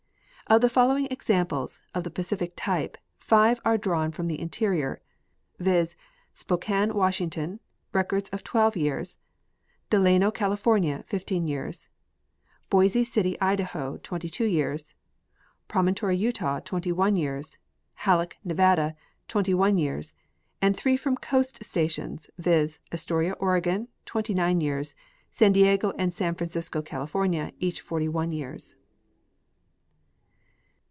[0.47, 5.01] Of the following examples of the Pacific type, five are drawn from the interior,
[5.59, 5.95] viz,
[6.33, 7.61] Spokane, Washington;
[7.93, 9.17] records of 12 years;
[9.89, 11.87] Delano, California, 15 years;
[12.69, 14.93] Boise City, Idaho, 22 years;
[15.69, 17.57] Prom ontory, Utah, 21 years;
[18.03, 18.93] Halleck, Nevada,
[19.29, 20.13] 21 years;
[20.61, 24.95] and three from coast stations, viz, Astoria, Oregon, 29 years;
[25.29, 28.75] San Diego and San Francisco, California,, each 41 years.